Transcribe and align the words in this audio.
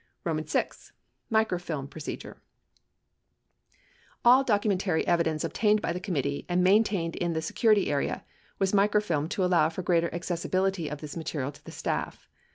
VI. 0.25 0.67
MICROFILM 1.29 1.87
PROCEDURE 1.87 2.41
All 4.25 4.43
documentary 4.43 5.05
evidence 5.05 5.43
obtained 5.43 5.79
by 5.79 5.93
the 5.93 5.99
committee 5.99 6.43
and 6.49 6.63
maintained 6.63 7.15
in 7.17 7.33
the 7.33 7.41
security 7.43 7.87
area 7.91 8.25
was 8.57 8.71
microfilmed 8.73 9.29
to 9.29 9.45
allow 9.45 9.69
for 9.69 9.83
greater 9.83 10.11
accessibility 10.11 10.89
of 10.89 11.01
this 11.01 11.15
material 11.15 11.51
to 11.51 11.63
the 11.63 11.71
staff. 11.71 12.27